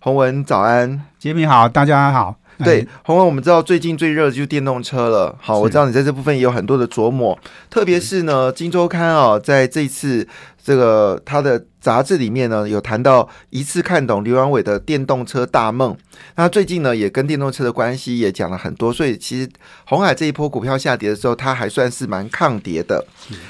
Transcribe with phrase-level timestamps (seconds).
[0.00, 2.36] 洪文早安，杰米好，大家好。
[2.64, 5.36] 对，洪文，我们知道最近最热的就是电动车了。
[5.40, 10.26] 好，我知道你在这部分也有很多的琢磨，特别是呢，《金周刊》啊，在这次
[10.62, 11.64] 这个它的。
[11.82, 15.96] 杂志里面呢有谈到一次看懂刘阳伟的电动车大梦，
[16.36, 19.50] 那最近呢也跟电动车的关系也讲了很多，所以其实
[19.84, 23.04] 红海这一波股票下跌的时候，它还算是蛮抗跌的。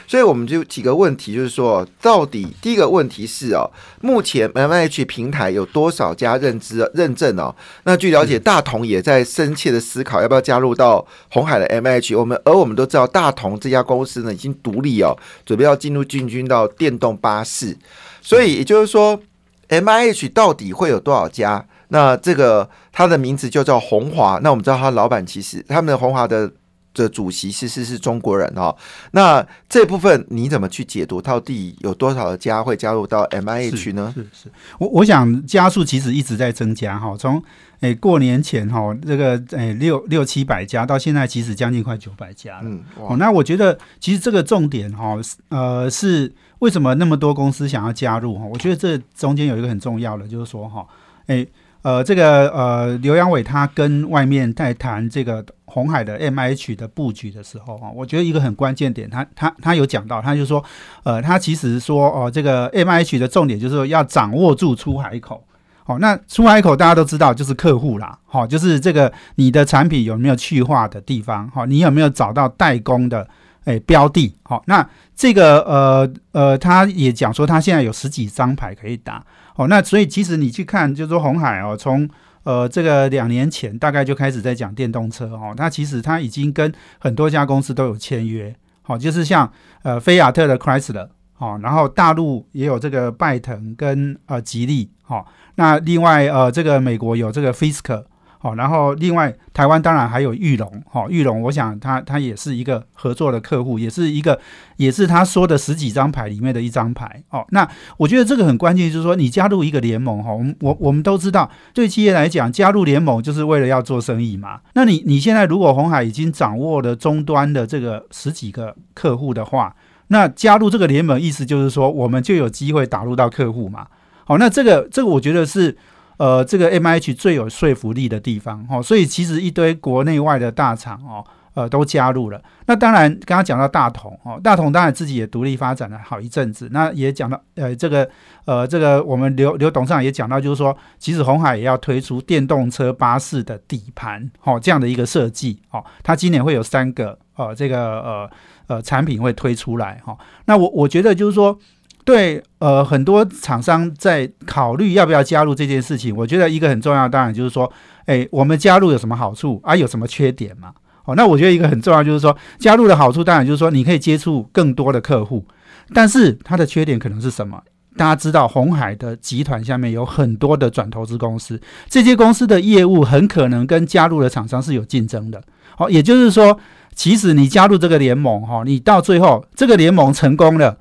[0.09, 7.55] 所以我们就几个问题，就是说到底第一个问题是哦，目前 M H 平台有多少家认知认证哦？
[7.85, 12.17] 那据了解，大同也在深切的思考要不要加入到红海的 M H。
[12.17, 17.77] 我们而我们都知道，大同这家公司呢已经独立哦，准备要进入进军到电动巴士。
[18.23, 19.21] 所以也就是说
[19.69, 21.67] ，M I H 到底会有多少家？
[21.89, 24.39] 那这个它的名字就叫红华。
[24.43, 26.51] 那我们知道，它老板其实他们的红华的
[26.95, 28.75] 的主席其实是中国人哦。
[29.11, 31.21] 那这部分你怎么去解读？
[31.21, 34.11] 到底有多少的家会加入到 M I H 呢？
[34.15, 37.15] 是是，我我想加速其实一直在增加哈。
[37.19, 37.43] 从
[37.81, 42.65] 诶过年前哈，这个诶六六七百家到现在，其实将近快九百家了。
[42.65, 45.19] 嗯，哦，那我觉得其实这个重点哈，
[45.51, 46.33] 呃是。
[46.63, 48.45] 为什么那么多公司想要加入哈？
[48.47, 50.87] 我觉得这中间有一个很重要的，就是说哈，
[51.27, 51.45] 诶，
[51.83, 60.63] 呃，这个呃，刘阳伟他跟外面在谈这个红海的 M H 的布局的时候啊，我觉得一个很关键点，他他他有讲到，他就说，
[61.03, 65.43] 呃，他其实说哦，这个 M H 的重点就是说要掌握住出海口，
[65.83, 73.27] 好，那出海口大家都知道就是客户啦，好，就是这个你的产品有没有去化的地方，好，你有没有找到代工的。
[73.65, 74.35] 哎，标的。
[74.43, 79.25] 好，那这个呃呃，他也讲说，他现在有十几张牌可以打，
[79.57, 82.09] 哦，那所以其实你去看，就是说红海哦，从
[82.45, 89.51] 呃这个两年前大概就开始在讲电动车哦，他其实他已经跟很多家公司都有签约，好，就是像
[89.83, 98.05] 呃菲亚特的 Chrysler，好，然后大陆也有这个拜腾跟呃吉利，好，那另外呃这个美国有这个 Fisker。
[98.43, 104.37] 好，然后另外台湾当然还有玉龙，哈，玉龙，我想他他也是一个合作的客户，也是一个，
[104.79, 107.23] 也是他说的十几张牌里面的一张牌。
[107.31, 114.59] 哦，那我觉得这个很关键，就是说你加入一个联盟，哈，我们我我们都知道，对企业来讲，加入联盟就是为了要做生意嘛。
[114.75, 119.73] 那你你现在如果红海已经掌握了终端的这个十几个客户的话，
[120.09, 123.87] 那加入这个联盟，意思就是说我们就有机会打入到客户嘛。
[124.25, 125.77] 好，那这个这个我觉得是。
[126.19, 131.25] 呃，这个 M I H 最有说服力的地方哦，所以其实一堆国内外的大厂哦，
[131.55, 132.41] 呃，都加入了。
[132.67, 136.69] 那当然，刚刚讲到大同哦，大同当然自己也独立发展了好一阵子。
[136.71, 138.09] 那也讲到呃，这个
[138.45, 148.31] 呃，这个我们刘刘董事长也讲到，就是说，其实红海也要推出电动车巴士的底盘哦，这样的一个设计哦，它今年会有三个呃，这个呃
[148.69, 150.17] 呃产品会推出来哈。
[150.45, 151.59] 那我我觉得就是说。
[152.05, 156.15] 对，呃，很多厂商在考虑要不要加入这件事情。
[156.17, 157.73] 我觉得一个很重要，当然就是说，
[158.07, 159.77] 哎，我们加入有什么好处啊？
[159.77, 160.73] 有什么缺点嘛？
[161.05, 165.47] 哦，那我觉得一个很重要就是说，加入的好处当然就是说，你可以接触更多的客户，
[165.95, 167.63] 但是它的缺点可能是什么？
[167.97, 175.41] 大家知道，红海的集团下面有很多的转投资公司，这些公司的业务很可能跟加入的厂商是有竞争的。
[175.77, 176.59] 好，也就是说，
[176.97, 180.77] 其实你加入这个联盟，哈，你到最后这个联盟成功了。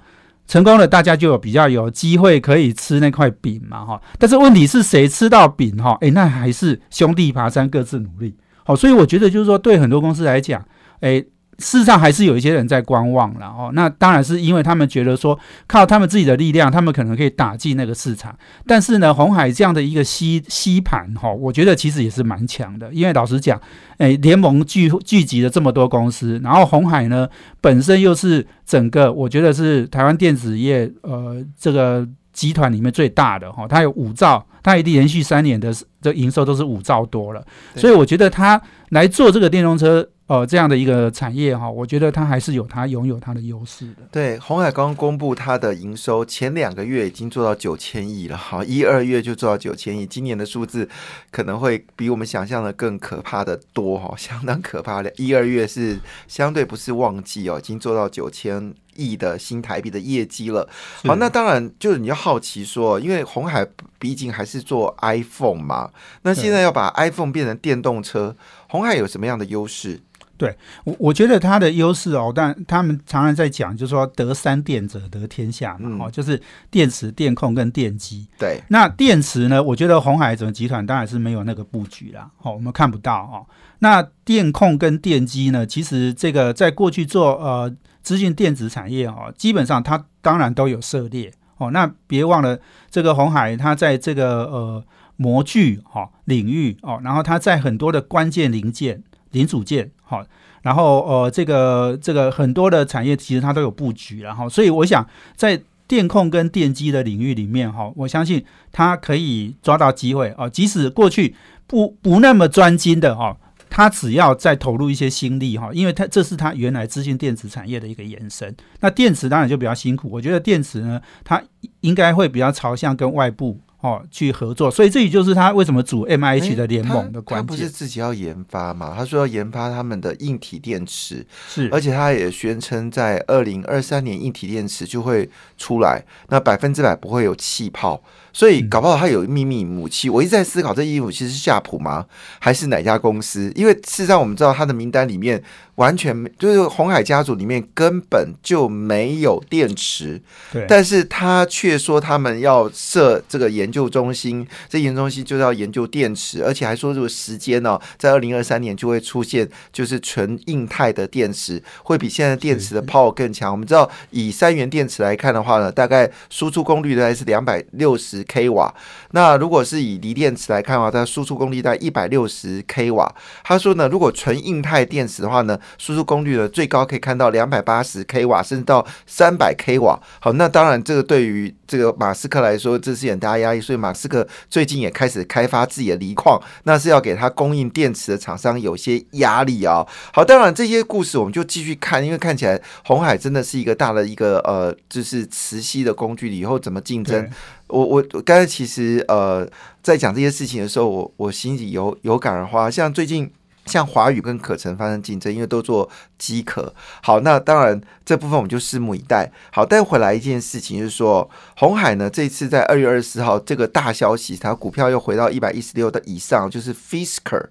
[0.48, 4.02] 成功了，大家就有比较有机会可以吃那块饼嘛，哈。
[4.20, 5.98] 但是问题是谁吃到饼，哈？
[6.02, 8.36] 哎，那还是兄弟爬山各自努力，
[8.66, 8.76] 好。
[8.76, 10.66] 所以我觉得就是说，对很多公司来讲，
[11.00, 11.24] 哎。
[11.60, 18.36] 事实上还是有一些人在观望了哦，那当然是因为他们觉得说靠他们自己的力量，他们可能可以打进那个市场。
[18.66, 22.92] 但是呢，红海这样的一个吸吸盘哈，我觉得其实也是蛮强的。
[22.92, 23.62] 因为老实讲，
[23.98, 27.28] 诶，联盟聚聚集了这么多公司，然后红海呢
[27.60, 40.08] 本身又是整个我觉得是台湾电子业呃这个集团里面最大的哈，它有五兆，它已经连续三年的这营收都是五兆多了，所以我觉得它来做这个电动车。
[40.28, 44.04] 呃，这样的一个产业哈，我觉得它还是有它拥有它的优势的。
[44.14, 50.88] 对，红海刚公布它的营收，前两个月已经做到九千亿了，哈，一二月就做到九千亿，今年的数字
[51.32, 55.12] 可能会比我们想象的更可怕的多，哈，相当可怕的。
[55.18, 56.00] 一二月是
[56.30, 58.74] 相对不是旺季哦，已经做到九千。
[58.94, 60.68] 亿的新台币的业绩了，
[61.06, 63.66] 好，那当然就是你要好奇说，因为红海
[63.98, 65.90] 毕竟还是是做 iPhone 嘛？
[66.24, 68.36] 那现在要把 iPhone 变成电动车，
[68.68, 70.00] 红海有什么样的优势？
[70.38, 78.28] 对我，我觉得它的优势哦，但他们常常在讲，就是说得三电者得天下嘛，哦，就是电池、电控跟电机。
[78.40, 79.62] 对，那电池呢？
[79.62, 83.46] 我觉得红海整个集团当然是没有那个布局啦，哦，我们看不到哦。
[83.80, 85.64] 那电控跟电机呢？
[85.64, 87.72] 其实这个在过去做呃
[88.02, 91.72] 资讯电子产业哦，基本上它当然都有涉猎哦。
[91.72, 92.60] 那别忘了
[92.90, 94.84] 这个红海，它在这个呃
[95.18, 99.04] 模具哈领域哦，然后它在很多的关键零件。
[99.32, 100.22] 零组件，好，
[100.62, 108.44] 然后呃，这个这个很多的产业其实它都有布局，然后所以我想在电控跟电机的领域里面，哈，我相信
[108.74, 110.50] 它可以抓到机会哦。
[110.50, 111.34] 即使过去
[111.66, 113.38] 不不那么专精的哈，
[113.72, 118.56] 它只要再投入一些心力哈，因为他这是他原来资讯电子产业的一个延伸。
[118.82, 121.42] 那电池当然就比较辛苦，我觉得电池呢，它
[121.80, 123.60] 应该会比较朝向跟外部。
[123.82, 127.48] 哦，去合作，所以这也就是他为什么组 M I H 的联盟的关键。
[127.48, 128.94] 他不是自己要研发嘛？
[128.96, 135.28] 他说要研发他们的硬体电池，是，而且他也宣称在二零二三年硬体电池就会
[135.58, 138.00] 出来，那百分之百不会有气泡。
[138.34, 140.10] 所以搞不好他有秘密武器。
[140.10, 142.06] 我一直在思考，这衣服其实是夏普吗？
[142.40, 143.52] 还是哪家公司？
[143.56, 145.42] 因为事实上我们知道他的名单里面
[145.76, 150.22] 完全就是红海家族里面根本就没有电池。
[150.52, 150.66] 对。
[150.68, 163.52] 但是他却说他们要设这个研究中心，这研究中心就是要研究电池，而且还说这个时间呢，在二零二三年就会出现，就是纯硬态的电池会比现在电池的 power 更强。
[163.52, 168.21] 我们知道以三元电池来看的话呢，大概输出功率大概是两百六十。
[168.24, 168.74] K 瓦，
[169.12, 173.14] 那如果是以锂电池来看的话，它输出功率在一百六十 k 瓦。
[173.44, 180.00] 他说呢，如果纯硬态电池的话呢，输出功率呢最高可以看到两百八十 k 瓦，甚至到三百 k 瓦。
[180.20, 189.86] 好，那当然这个对于这个马斯克来说，这是很大压力，所以马斯克最近也开始开发自己的锂矿，那是要给他供应电池的厂商有些压力啊。
[190.14, 197.30] 好，当然这些故事我们就继续看，因为看起来红海真的是一个大的一个呃，就是磁吸的工具，以后怎么竞争？
[197.72, 199.48] 我我刚才其实呃
[199.82, 202.70] 在讲这些事情的时候，我我心里有有感而发。
[202.70, 203.32] 像最近
[203.66, 206.74] 像华宇跟可成发生竞争，因为都做机壳。
[207.02, 209.32] 好，那当然这部分我们就拭目以待。
[209.52, 217.46] 好，但回来一件事情就是说，红海呢这次在二月二十四号这个大消息，它股票又回到一百一十六的以上，就是 Fisker。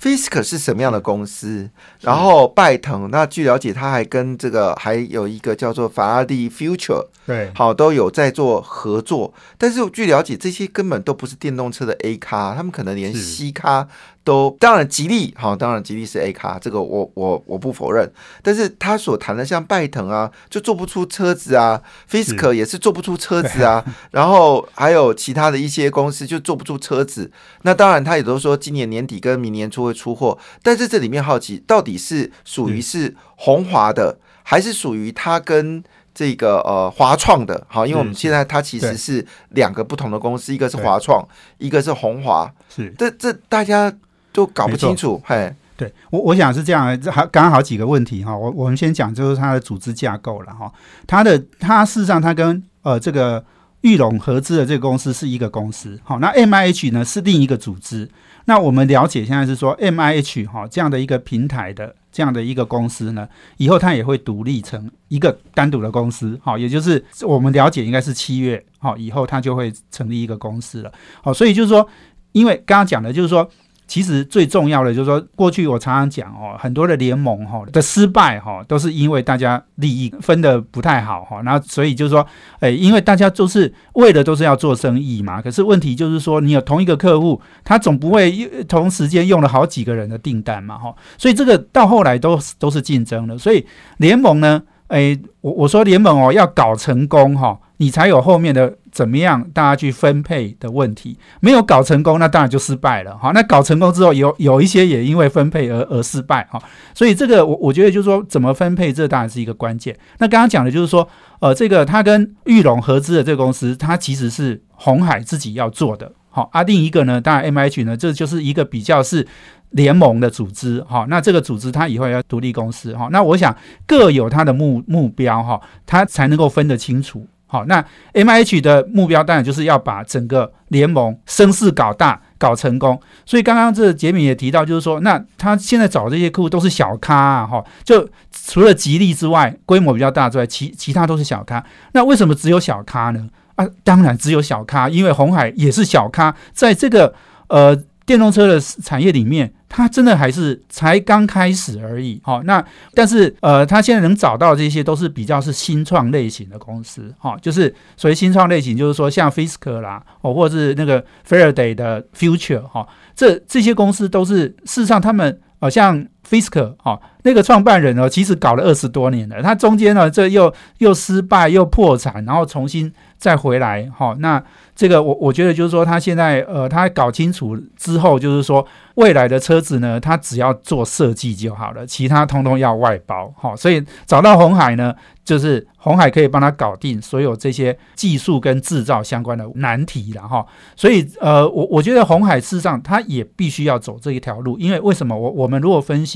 [0.00, 1.70] Fisker 是什么样的公司？
[2.00, 9.32] 然后拜腾，那据了解，他还跟这个还有一个叫做法拉第 Future，对，好都有在做合作。
[9.56, 13.88] 但是据了解，这些根本都不是电动车的 A 咖，他们可能连 C 咖。
[14.26, 18.12] 都当然吉利好，当然吉利是 A 卡，这个我我我不否认。
[18.42, 23.84] 但是他所谈的像拜腾啊，就做不出车子啊，Fisker 也是做不出车子啊。
[24.10, 27.30] 然后还有其他的一些公司就做不出车子。
[27.62, 30.36] 那当然他也都说今年年底跟明年初会出货。
[30.62, 35.82] 但是这里面好奇到底是属于是宏华的，还是属于他跟
[36.14, 37.66] 这个呃华创的？
[37.68, 41.26] 好，因为我们现在它其实是两个不同的公司，一个是华创，
[41.58, 42.52] 一个是宏华。
[42.68, 43.92] 是这这大家。
[44.36, 50.70] 都搞不清楚，嘿，对我我想是这样，还刚刚好几个问题哈，我我们先讲就是它的组织架构了哈，
[51.06, 53.42] 它的它事实上它跟呃这个
[53.80, 58.10] 玉龙合资的这个公司是一个公司，好，那 M I H 呢是另一个组织，
[58.46, 63.28] 那我们了解现在是说 M I H 哈这样的一个平台的这样的一个公司呢，
[63.58, 70.92] 以后它也会独立成一个单独的公司，好，也就是我们了解应该是七月好以后它就会成立一个公司了，
[71.22, 71.88] 好，所以就是说，
[72.32, 73.48] 因为刚刚讲的就是说。
[73.86, 81.40] 其实最重要的就是说，过去我常常讲哦，很多的联盟哈的失败哈，都是因为大家利益分的不太好哈。
[81.42, 82.26] 然后所以就是说，
[82.58, 85.40] 哎，因为大家都是为了都是要做生意嘛。
[85.40, 90.94] 可是问题就是说，你有同一个客户，他总不会同时间用了好几个人的订单嘛哈。
[91.16, 93.38] 所以这个到后来都都是竞争的。
[93.38, 93.64] 所以
[93.98, 97.56] 联盟呢，哎，我我说联盟哦要搞成功哈。
[97.78, 103.32] 你才有后面的怎么样大家去分配的问题，没有搞成功，那当然就失败了哈。
[103.34, 106.58] 那搞成功之后，有有一些也因为分配而而失败哈。
[106.94, 109.96] 所以这个我我觉得就是说怎么分配，这当然是一个关键。
[110.18, 111.06] 那刚刚讲的就是说，
[111.40, 116.12] 呃，这个他跟玉龙合资的这个公司，它其实是红海自己要做的。
[116.30, 119.26] 好，啊，另一个呢，当然 M H 呢，这就是一个比较是
[119.70, 121.06] 联盟的组织哈。
[121.08, 123.08] 那这个组织它以后要独立公司哈。
[123.10, 123.54] 那我想
[123.86, 127.26] 各有它的目目标哈，它才能够分得清楚。
[127.48, 133.00] 好，那 M H 的目标当然就是要把整个联盟声势搞大、搞成功。
[133.24, 141.64] 所以刚刚这杰米也提到，就是说，那他现在找这些客户都是小咖啊，哈，就除了吉利之外，规模比较大之外，其其他都是小咖。
[141.92, 143.28] 那为什么只有小咖呢？
[143.54, 147.14] 啊，当然只有小咖，因为红海也是小咖，在这个
[147.48, 152.20] 呃电动车的产业里面，它真的还是才刚开始而已。
[152.22, 165.40] 好，那但是呃，它现在能找到这些都是比较是新创类型的公司，哈，就是所谓新创类型，就是说像 Fisker 啦，哦，或者是那个 Faraday 的 Future 哈，这这些公司都是事实上他们。
[165.58, 174.14] 好像 Fisker 哈那个创办人呢，其实搞了二十多年了，他中间呢这又又失败又破产，然后重新再回来哈。
[174.20, 174.42] 那
[174.74, 178.64] 这个我我觉得就是说，他现在呃，他搞清楚之后，就是说
[178.94, 183.56] 未来的车子呢，他只要做设计就好了，其他通通要外包哈。
[183.56, 184.94] 所以找到红海呢。
[185.26, 195.18] 就是红海可以帮他搞定所有这些技术跟制造相关的难题了哈，所以呃，我我觉得红海事实上它也必须要走这一条路，因为为什么？
[195.18, 196.15] 我我们如果分析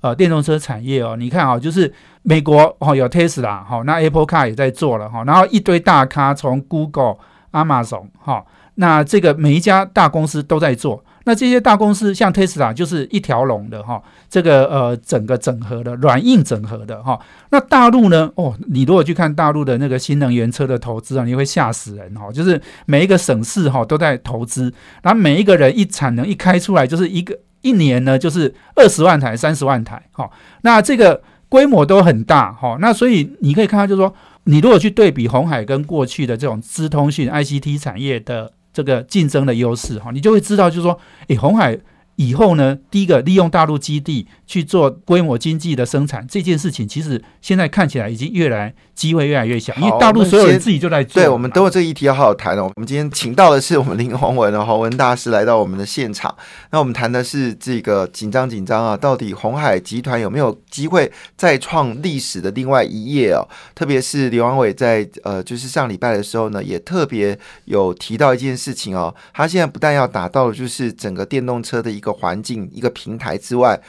[0.00, 7.16] 呃电动车产业哦，你看啊，就是美国哦有 Tesla 哈，那 Apple Car 也在做了哈，然后一堆大咖从 Google、
[7.52, 8.44] Amazon 哈，
[8.74, 11.04] 那这个每一家大公司都在做。
[11.24, 17.16] 那这些大公司像 Tesla 就是一条龙的哈，这个呃整个整合的软硬整合的哈。
[17.50, 18.28] 那大陆呢？
[18.34, 22.32] 哦，你如果去看大陆的那个新能源车的投资啊，你会吓死人哈。
[22.32, 30.30] 就是每一个省市哈都在投资，然后每一个人一产能一开出来就是一个一年呢就是二十万台、三十万台哈。
[30.60, 32.76] 那这个规模都很大哈。
[32.80, 34.14] 那所以你可以看到，就是说
[34.44, 38.52] 你如果去对比红海跟过去的这种资通讯 ICT 产业的。
[38.74, 41.78] 这个竞争的优势哈，你就会知道，就是说，诶，红海。
[42.16, 51.14] 以后呢，第一个利用大陆基地去做规模经济的生产这件事情，其实现在看起来已经越来机会越来越小，因为大陆所有人自己就在做。
[51.22, 52.70] 对，我们等会这个议题要好好谈哦。
[52.76, 56.34] 我们今天请到的是我们林宏文的宏文大师来到我们的现场，
[56.70, 63.42] 那我们谈的是这个紧张紧张啊，到底红海集团有没有机会再创历史的另外一页哦？
[63.74, 73.80] 特别是刘王伟在呃，就是上礼拜的时候呢，也特别有提到一件事情哦，他现在不但要打造就是整个电动车的一个环境一个平台之外，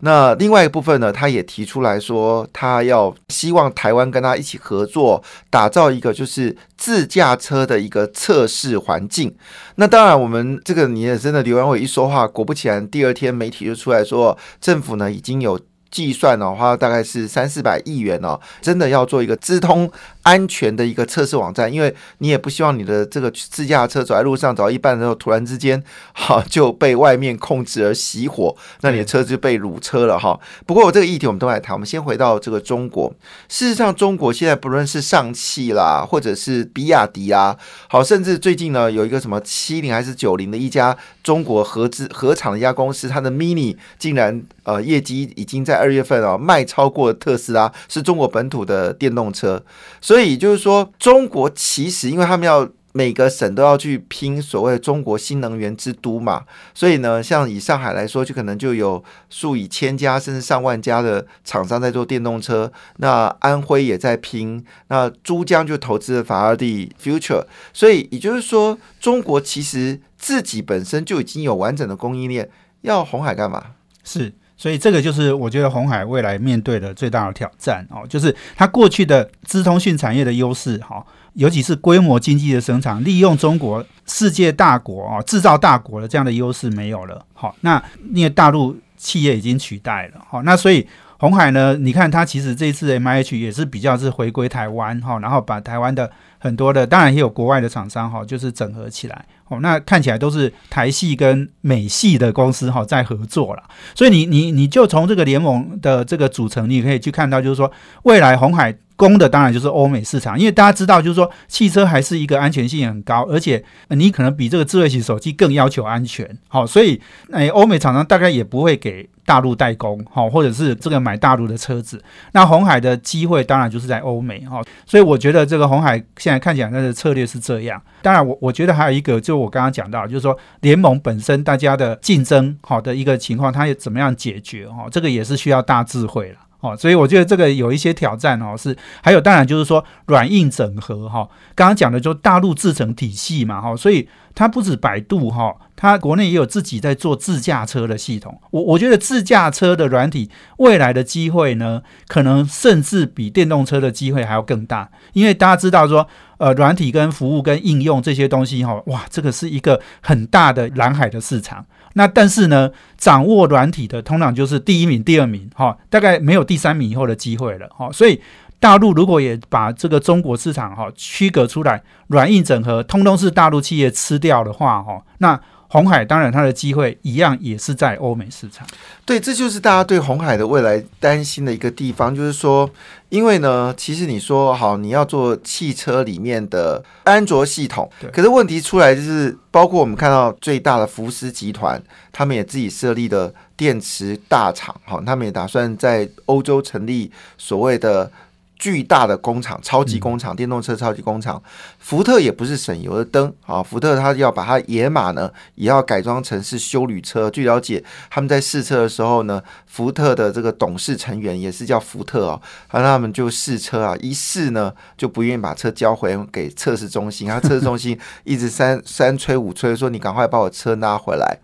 [0.00, 9.34] 那另外一部分呢，他也提出来说，他要希望台湾跟他一起合作，打造一个就是自驾车的一个测试环境。
[9.76, 15.60] 那当然，我们这个你也真的刘阳伟一说话，果不其然，第二天媒体就出来说，政府呢已经有。
[15.90, 19.90] 计算的话大概是三四百亿元哦，真的要做一个资通
[20.22, 30.38] 安全的一个测试网站，因为你也不希望你的这个自驾车走在路上走到一半的时候，突然之间哈就被外面控制而熄火，那你的车就被掳车了哈。
[30.66, 33.14] 不过我这个议题我们都来谈，我们先回到这个中国。
[33.48, 37.56] 事实上，中国现在不论是上汽啦，或者是比亚迪啊，
[37.88, 49.62] 好，甚至最近呢有一个什么七零还是九零的一家中国合资合厂的一家公司，它的 Mini 竟然呃业绩已经在二月份啊，卖超过特斯拉，是中国本土的电动车。
[50.00, 62.72] 所以就是说，中国其实因为他们要每个省都要去拼所谓中国新能源之都嘛，所以呢，像以上海来说，就可能就有数以千家甚至上万家的厂商在做电动车。
[62.96, 67.44] 那安徽也在拼，那珠江就投资了法拉第 Future。
[67.74, 72.48] 所以也就是说，中国其实自己本身就已经有完整的供应链，
[72.80, 73.62] 要红海干嘛？
[74.04, 74.32] 是。
[74.56, 87.24] 所以这个就是我觉得红海未来面对的最大的挑战哦，就是它过去的资通讯产业的优势哈，尤其是规模经济的生产，利用中国世界大国啊制造大国的这样的优势没有了。
[87.34, 87.82] 好，那
[88.14, 90.86] 因为大陆企业已经取代了，好，那所以
[91.18, 99.26] 红海呢，你看它其实这次 M I H 也是比较是回归台湾哈，然后把台湾的很多的，当然也有国外的厂商哈，就是整合起来。
[99.48, 103.62] 哦，那看起来都是台系跟美系的公司哈在合作了，
[103.94, 107.70] 所以你你你就从这个联盟的这个组成，你可以去看到，就是说
[108.02, 117.00] 未来红海攻的当然就是欧美市场，因为大家知道，就是说汽车还是一个安全性很高，而且你可能比这个智慧型手机更要求安全，好，所以
[117.32, 119.08] 诶，欧美厂商大概也不会给。
[119.26, 122.02] 大陆代工，哈，或者是这个买大陆的车子，
[122.32, 127.82] 那红海的机会当然就是在欧美，哈，所以我觉得这个红海现在看起来它的策略是这样。
[128.00, 145.54] 当然，我我觉得还有一个，就我刚刚讲到，就是说联盟本身大家的竞争好的一个情况，它也怎么样解决，哈，这个也是需要大智慧了，哦，所以我觉得这个有一些挑战，哦，是还有当然就是说软硬整合，哈，刚刚讲的就大陆制成体系嘛，哈，所以它不止百度，哈。
[145.78, 156.08] 它国内也有自己在做自驾车的系统，我我觉得自驾车的软体未来的机会呢，可能甚至比电动车的机会还要更大，因为大家知道说，
[156.38, 161.66] 呃，软体跟服务跟应用这些东西哈，哇，这个是一个很大的蓝海的市场。
[161.96, 168.20] 那但是呢，掌握软体的通常就是第一名、第二名哈，大概没有第三名以后的机会了哈，所以。
[168.58, 175.38] 大陆如果也把这个中国市场哈区隔出来，软硬整合，通通是大陆企业吃掉的话哈，那。
[175.76, 178.66] 红海当然，它的机会一样也是在欧美市场。
[179.04, 182.68] 对，这就是大家对红海的未来担心的一个地方，就是说，
[183.10, 191.78] 因为呢，其实你说好你要做汽车里面的安卓系统，可是问题出来就是，包括我们看到最大的福斯集团，
[192.10, 198.10] 他们也自己设立的电池大厂，哈，他们也打算在欧洲成立所谓的。
[198.58, 201.42] 巨大的工厂，超级工厂，电动车超级工厂。
[201.78, 207.30] 福特也不是省油的灯啊，福特他要把它野马呢，也要改装成是修旅车。
[207.30, 221.38] 据了解，他们在试车的时候呢，福特的这个董事成员也是叫福特哦，然后他们就试车啊，一试呢就不愿意把车交回给测试中心，然后测试中心一直三三催五催，说你赶快把我车拉回来。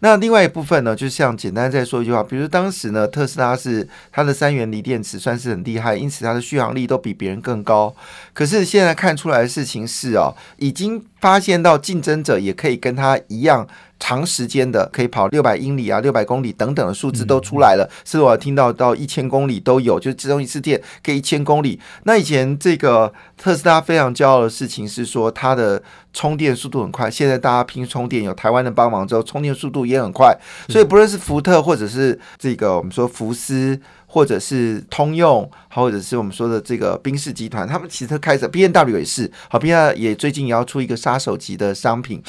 [0.00, 7.94] 那另外一部分呢，就像简单再说一句话，比如当时呢，特斯拉是它的三元锂电池算是很厉害，因此它的续续航力都比别人更高。
[8.32, 13.66] 可是现在看出来的事情是哦，已经发现到竞争者也可以跟他一样。
[14.00, 21.80] 长时间的可以跑六百英里啊，六百公里等等的数字都出来了，是我听到到一千公里都有，就自动一次电可以一千公里。
[22.04, 30.32] 那以前这个特斯拉非常骄傲的事情是说它的充电速度很快，现在大家拼充电有台湾的帮忙之后，充电速度也很快。
[30.68, 33.80] 所以不论是福特或者是这个我们说福斯。
[34.10, 42.22] 或者是通用，或者是我们说的这个宾士集团，他们其实开着 B N W 也是，好，B N W 也最近也要出一个杀手级的商品。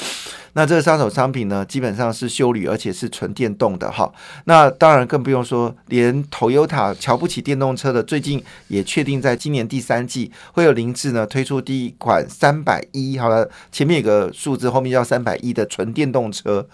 [0.52, 4.12] 那这个杀手商品呢，基本上是修理，而且是纯电动的哈。
[4.44, 16.68] 那当然更不用说，连 Toyota 瞧不起电动车的，最近也确定在今年第三季会有凌志呢推出第一款三百一，好了，前面有个数字，后面叫三百一的纯电动车。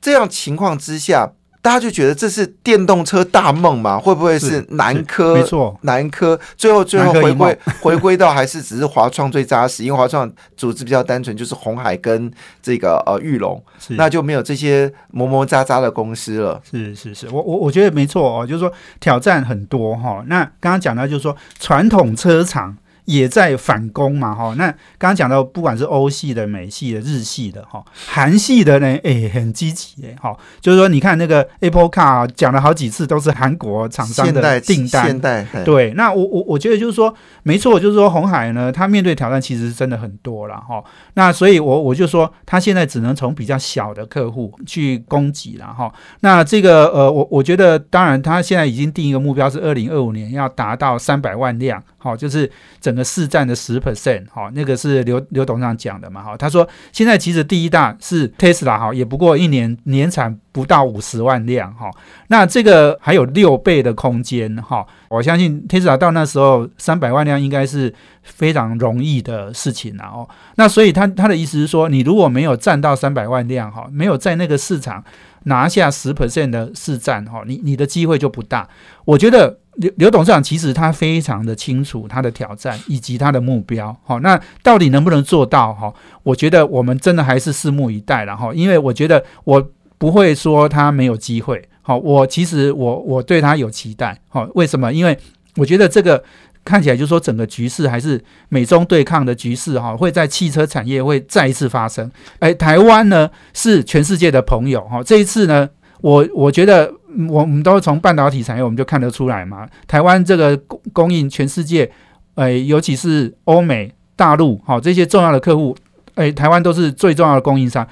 [0.00, 1.32] 这样情况之下。
[1.62, 3.98] 大家就觉得这是电动车大梦嘛？
[3.98, 5.34] 会不会是南科？
[5.34, 16.60] 没错，南科最后最后回归 回归到还是只是华创最扎实，因为华创组织比较单纯，就是红海跟这个呃玉龙，那就没有这些磨磨渣渣的公司了。
[16.70, 20.24] 是是是，我我我觉得没错哦，就是说挑战很多哈。
[20.26, 22.76] 那刚刚讲到就是说传统车厂。
[23.10, 40.82] 也在反攻嘛，哈，那刚刚讲到，不管是欧系的、美系的、日系的，哈，韩系的呢，哎，很积极，哎，哈，就是说，你看那个 Apple Car 讲了好几次，都是韩国厂商的订单，现代，对，那我我我觉得就是说，没错，就是说，红海呢，它面对挑战其实真的很多了，哈，
[41.14, 51.82] 那所以，我我就说，它现在只能从比较小的客户去供给了，哈，那这个，呃，我我觉得，当然，它现在已经定一个目标是二零二五年要达到三百万辆。
[52.02, 61.90] 好，就是整个市占的十 percent，哈，那个是刘刘董事长讲的嘛，哈，他说现在其实第一大是 Tesla，哈，也不过一年年产不到五十万辆，哈，
[62.28, 75.04] 那这个还有六倍的空间，哈，我相信 Tesla 到那时候三百万辆应该是非常容易的事情了，哦，那所以他他的意思是说，你如果没有占到三百万辆，哈，没有在那个市场
[75.44, 78.68] 拿下十 percent 的市占，哈，你你的机会就不大，
[79.04, 79.58] 我觉得。
[79.80, 85.72] 刘刘董事长其实他非常的清楚他的挑战以及他的目标，好，那到底能不能做到？
[85.72, 94.92] 哈，我觉得我们真的还是拭目以待了哈，因为我觉得我不会说他没有机会，好，我其实我我对他有期待，好，为什么？
[94.92, 95.18] 因为
[95.56, 96.22] 我觉得这个
[96.62, 102.10] 看起来就是说整个局势还是美中对抗的局势哈，会在汽车产业会再一次发生。
[102.40, 105.70] 哎，台湾呢是全世界的朋友哈，这一次呢。
[106.02, 106.90] 我我觉得，
[107.28, 109.68] 我们都从半导体产业，我们就看得出来嘛。
[109.86, 111.90] 台湾这个供供应全世界，
[112.34, 115.76] 呃，尤其是欧美、大陆，好这些重要的客户，
[116.14, 117.86] 诶，台湾都是最重要的供应商。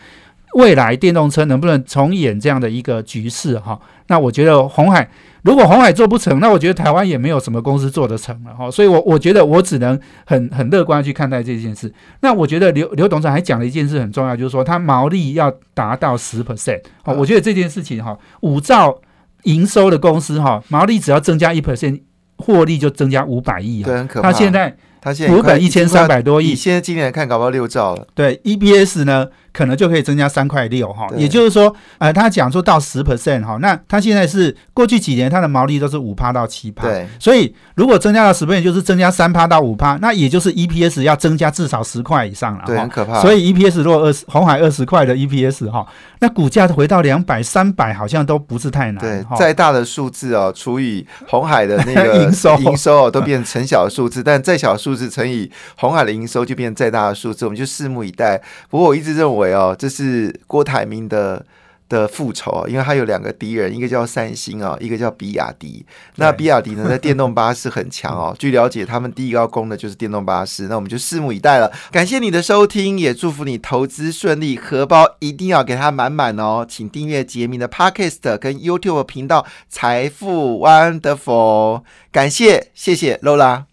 [0.55, 3.59] 未来电动车能不能重演这样的一个局势？
[3.59, 5.09] 哈，那我觉得红海。
[5.43, 11.91] 如果红海做不成，那我觉得台湾也没有什么公司做得成了哈，所以，我我觉得我只能很很乐观去看待这件事。
[12.21, 16.81] 那我觉得刘刘董事长还讲了一件事很重要，就是说他毛利要达到十 percent。
[17.03, 18.99] 好，我觉得这件事情哈，五兆
[19.45, 22.01] 营收的公司哈，毛利只要增加一 percent，
[22.37, 24.09] 获利就增加五百亿啊。
[24.23, 28.07] 他现在他现在股本一千三百多亿，现在今年看搞不好六兆了。
[28.15, 29.27] 对，EBS 呢？
[29.51, 43.21] 可能就可以增加三块六哈，也就是说，呃，他讲说到十 percent 哈，那他现在是过去几年他的毛利都是五趴到七趴，对，所以如果增加到十 percent，就是增加三趴到五趴，那也就是 EPS 要增加至少十块以上了，对，很可怕。
[43.21, 45.85] 所以 EPS 如果二十红海二十块的 EPS 哈，
[46.21, 52.57] 那股价回到两百三百好像都不是太难，对，再大的数字哦，除以红海的那个 营收。
[52.59, 58.41] 营收哦，都变成小的数字，但再小的数字乘以红海的营收就变再大的数字，我们就拭目以待。
[58.71, 60.35] 不过我一直认为哦，这是。
[60.47, 61.45] 郭台铭的
[61.91, 65.85] 的复仇啊，因为他有两个敌人，一个叫三星啊，一个叫比亚迪。
[66.17, 68.35] 那比亚迪呢，在电动巴士很强哦。
[68.41, 70.69] 据了解，他们第一个要攻的就是电动巴士。
[70.69, 71.71] 那我们就拭目以待了。
[71.93, 76.65] 感谢你的收听，也祝福你投资顺利，荷包一定要给它满满哦。
[76.67, 81.83] 请订阅杰明的 Podcast 跟 YouTube 频道财富 Wonderful。
[82.11, 83.68] 感谢，谢谢 Lola。